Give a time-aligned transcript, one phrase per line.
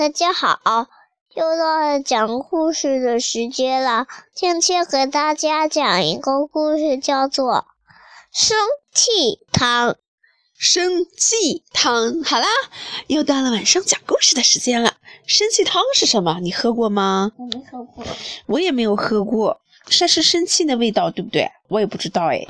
[0.00, 0.88] 大家好，
[1.34, 4.06] 又到了讲故事的时间了。
[4.34, 7.52] 今天给大家讲一个故事，叫做
[8.32, 8.56] 《生
[8.94, 9.90] 气汤》。
[10.54, 12.46] 生气汤，好啦，
[13.08, 14.94] 又到了晚上讲故事的时间了。
[15.26, 16.38] 生气汤是什么？
[16.40, 17.32] 你喝过吗？
[17.36, 18.02] 我没喝过，
[18.46, 19.60] 我也没有喝过。
[19.86, 21.50] 它是生气的味道，对不对？
[21.68, 22.44] 我也不知道哎。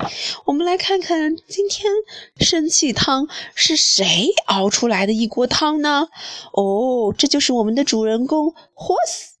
[0.45, 1.91] 我们来看看今天
[2.39, 6.07] 生气汤是谁熬出来的一锅汤呢？
[6.53, 9.31] 哦，这就是我们的主人公 Horse。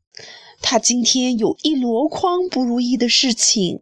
[0.61, 3.81] 他今天有一箩筐不如意的事情，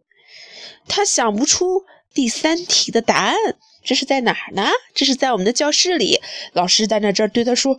[0.88, 1.84] 他想不出
[2.14, 3.36] 第三题的答案。
[3.82, 4.68] 这是在哪儿呢？
[4.94, 6.20] 这是在我们的教室里，
[6.52, 7.74] 老师站在那这儿对他说：“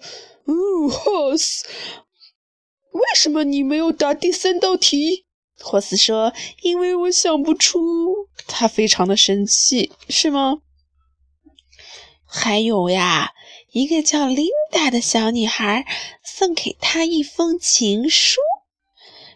[0.45, 0.53] 哦
[0.89, 1.61] ，Horse，
[2.91, 5.25] 为什么你没有答第三道题？”
[5.63, 6.33] 霍斯说
[6.63, 7.79] ：“因为我想不出。”
[8.47, 10.59] 他非常的生气，是吗？
[12.25, 13.31] 还有呀，
[13.71, 15.85] 一个叫琳达的小女孩
[16.23, 18.39] 送给他一封情书，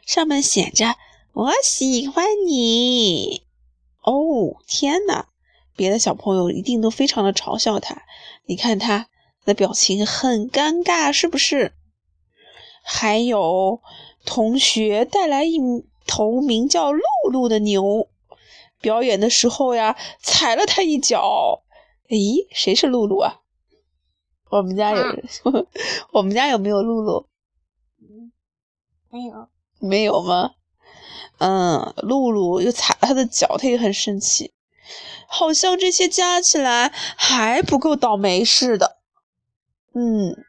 [0.06, 0.96] 上面写着
[1.34, 3.44] ：“我喜欢你。”
[4.04, 5.28] 哦，天哪！
[5.76, 8.04] 别的小朋友一定都非常的嘲笑他。
[8.46, 9.10] 你看他
[9.44, 11.74] 的表情很尴尬，是不是？
[12.82, 13.82] 还有
[14.26, 15.60] 同学带来一。
[16.08, 18.08] 头名叫露露的牛，
[18.80, 21.64] 表演的时候呀，踩了他一脚。
[22.08, 23.42] 咦，谁是露露啊？
[24.50, 25.04] 我们家有，
[26.14, 27.28] 我们家有没有露露？
[29.10, 30.52] 没有，没有吗？
[31.40, 34.54] 嗯，露露又踩了他的脚，他也很生气，
[35.28, 38.98] 好像这些加起来还不够倒霉似的。
[39.94, 40.46] 嗯，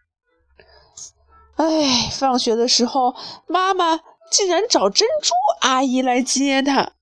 [1.56, 3.14] 哎，放学的时候，
[3.46, 4.00] 妈妈。
[4.30, 6.92] 竟然找珍珠阿姨来接他。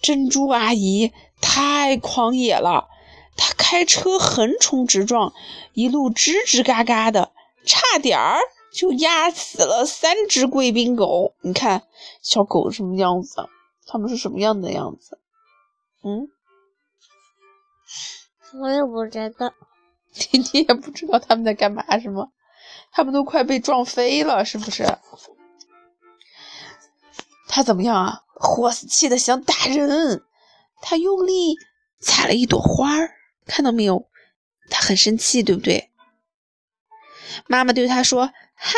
[0.00, 2.88] 珍珠阿姨太狂野了，
[3.36, 5.32] 她开车横冲直撞，
[5.72, 7.32] 一路吱吱嘎嘎的，
[7.64, 8.38] 差点儿
[8.72, 11.34] 就压死了三只贵宾狗。
[11.40, 11.84] 你看，
[12.20, 13.48] 小狗什么样子？
[13.86, 15.18] 它们是什么样的样子？
[16.02, 16.28] 嗯，
[18.60, 19.52] 我也不知道。
[20.32, 22.28] 你 你也不知道他们在干嘛是吗？
[22.92, 24.84] 他们都快被撞飞了，是不是？
[27.54, 28.22] 他怎么样啊？
[28.34, 30.24] 霍斯气得想打人，
[30.82, 31.54] 他用力
[32.00, 33.12] 踩了一朵花儿，
[33.46, 34.08] 看到没有？
[34.70, 35.92] 他很生气，对不对？
[37.46, 38.76] 妈妈对他说：“嗨。”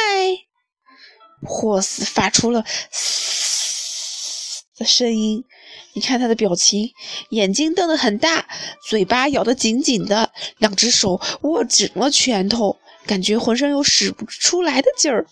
[1.42, 5.46] 霍斯发出了“嘶”的声音，
[5.94, 6.92] 你看他的表情，
[7.30, 8.46] 眼睛瞪得很大，
[8.86, 15.26] 嘴巴咬得紧紧的，两只手握紧了拳头，感觉浑身有使不出来的劲儿，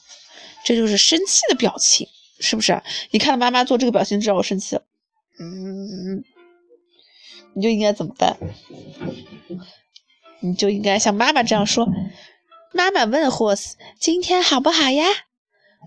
[0.65, 2.09] 这就是生气的表情。
[2.41, 2.83] 是不是？
[3.11, 4.83] 你看到妈妈做这个表情，知道我生气了。
[5.39, 6.25] 嗯，
[7.55, 8.37] 你就应该怎么办？
[10.41, 11.89] 你就应该像妈妈这样说。
[12.73, 15.05] 妈妈问霍斯：“今天好不好呀？”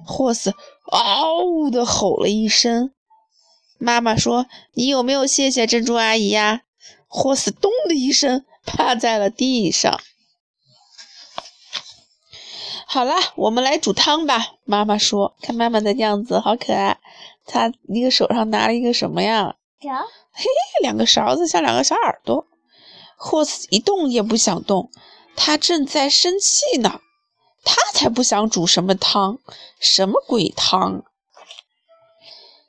[0.05, 0.53] 霍斯
[0.91, 2.91] 嗷的吼了一声。
[3.77, 6.63] 妈妈说：“你有没有谢谢珍珠阿姨呀？”
[7.07, 9.99] 霍斯咚的一声趴在了地上。
[12.89, 14.53] 好啦，我们来煮汤吧。
[14.63, 16.97] 妈妈说：“看妈妈的样子，好可爱。
[17.45, 19.55] 她一个手上拿了一个什么呀？
[19.81, 19.89] 勺。
[20.31, 20.45] 嘿，
[20.81, 22.47] 两个勺子像两个小耳朵。
[23.17, 24.89] 霍斯一动也不想动，
[25.35, 27.01] 他正在生气呢。
[27.65, 29.39] 他才不想煮什么汤，
[29.81, 31.03] 什么鬼汤？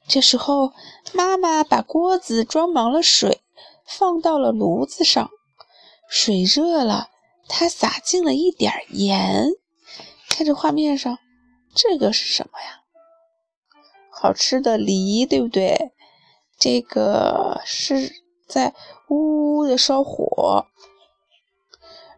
[0.09, 0.73] 这时候，
[1.13, 3.41] 妈妈把锅子装满了水，
[3.87, 5.31] 放到了炉子上。
[6.11, 7.11] 水热了，
[7.47, 9.53] 她撒进了一点盐。
[10.39, 11.19] 看这画面上，
[11.75, 12.85] 这个是什么呀？
[14.09, 15.91] 好吃的梨，对不对？
[16.57, 18.73] 这个是在
[19.09, 20.69] 呜呜的烧火，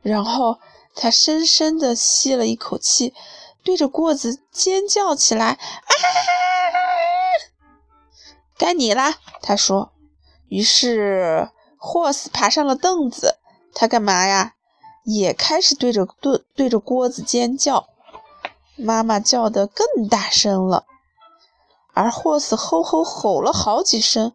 [0.03, 0.59] 然后
[0.95, 3.15] 他深深的吸了一口气，
[3.65, 5.93] 对着锅子尖叫起来：“啊！
[8.59, 9.93] 该你啦！”他说。
[10.51, 11.49] 于是
[11.79, 13.39] 霍斯爬上了凳子，
[13.73, 14.57] 他干嘛呀？
[15.05, 17.87] 也开始对着对对着锅子尖叫。
[18.81, 20.87] 妈妈叫得更大声了，
[21.93, 24.33] 而霍斯吼吼吼了好几声，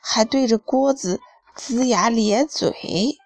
[0.00, 1.20] 还对着锅子
[1.56, 3.18] 龇牙咧嘴。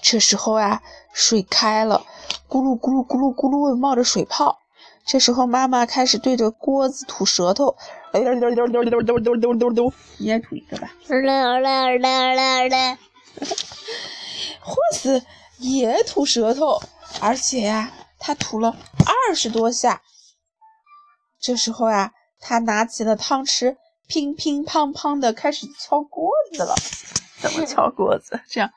[0.00, 0.80] 这时候啊，
[1.12, 2.06] 水开了，
[2.48, 4.58] 咕噜咕噜咕噜咕噜冒着水泡。
[5.04, 7.74] 这时候妈妈开始对着锅子吐舌头，
[10.18, 10.92] 你也吐一个吧。
[14.60, 15.24] 霍斯
[15.56, 16.80] 也吐舌头。
[17.20, 18.76] 而且呀，他吐了
[19.06, 20.02] 二十多下。
[21.40, 23.76] 这时候呀，他拿起了汤匙，
[24.06, 26.74] 乒乒乓乓的开始敲锅子了。
[27.40, 28.40] 怎么敲锅子？
[28.48, 28.70] 这样，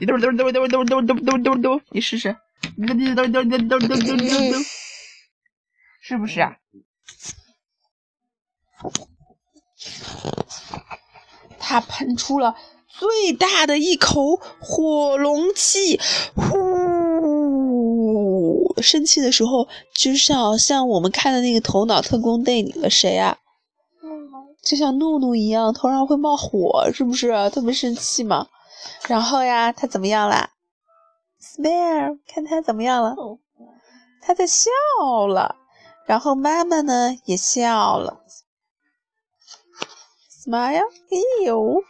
[0.00, 2.36] 你嘟嘟嘟嘟嘟嘟嘟嘟嘟嘟，你试试，
[2.76, 4.58] 你嘟嘟嘟嘟嘟嘟嘟嘟嘟，
[6.00, 6.56] 是不是啊？
[11.58, 12.54] 他喷出了
[12.86, 15.98] 最大的一口火龙气，
[16.34, 16.53] 呼！
[18.84, 23.38] 生气的时候，就像像我们看的那个《头脑特工队》里的谁啊？
[24.62, 28.46] 就像怒怒一样，头上会冒火，是不是特别生气嘛？
[29.08, 30.50] 然后呀，他怎么样啦
[31.42, 33.14] ？Spare，看他怎么样了？
[34.22, 34.70] 他在笑
[35.26, 35.56] 了。
[36.06, 38.20] 然后妈妈呢也笑了。
[40.30, 41.82] Smile，哎呦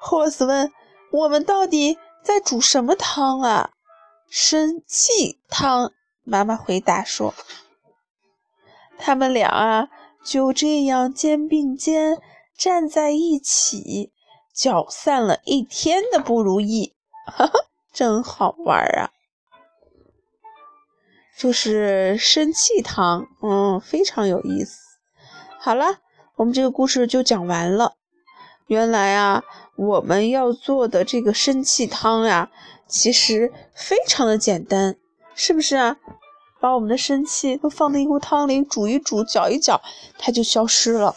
[0.00, 0.72] ！Horse 问
[1.10, 3.70] ：“我们到底在煮什么汤啊？”
[4.30, 5.92] 生气汤。
[6.26, 7.32] 妈妈回答说
[8.98, 9.88] ：“他们俩啊，
[10.24, 12.20] 就这样肩并肩
[12.58, 14.12] 站在一起，
[14.52, 16.94] 搅散了一天的不如意。
[17.26, 17.52] 哈哈，
[17.92, 19.10] 真好玩啊！
[21.38, 24.78] 就是生气汤，嗯，非常有意思。
[25.58, 26.00] 好了。”
[26.36, 27.94] 我们这个故事就讲完了。
[28.66, 29.42] 原来啊，
[29.74, 32.50] 我们要做的这个生气汤呀，
[32.86, 34.98] 其实非常的简单，
[35.36, 35.96] 是不是啊？
[36.58, 39.80] 把我们的生气都放在一锅汤里煮一煮、搅一搅，
[40.18, 41.14] 它就消失了。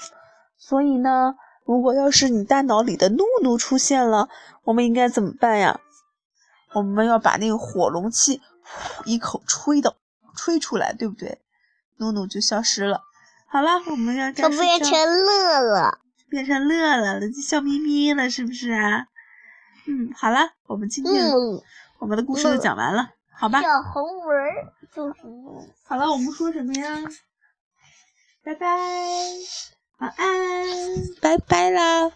[0.58, 1.34] 所以呢，
[1.66, 4.28] 如果要是你大脑里的怒怒出现了，
[4.66, 5.80] 我们应该怎么办呀？
[6.74, 8.42] 我们要把那个火龙气
[9.06, 9.96] 一口吹的
[10.36, 11.40] 吹出来，对不对？
[11.98, 13.02] 怒怒就消失了。
[13.48, 14.92] 好了，我们要都变成
[15.24, 16.00] 乐了，
[16.30, 19.08] 变成乐了，就笑眯眯了，是不是啊？
[19.88, 21.32] 嗯，好了，我们今天
[21.98, 23.62] 我们的故事就讲完了，好吧？
[23.62, 24.54] 小红人
[24.94, 25.22] 就是。
[25.84, 26.98] 好了，我们说什么呀？
[28.44, 28.68] 拜拜，
[30.00, 30.28] 晚安，
[31.22, 32.12] 拜拜啦。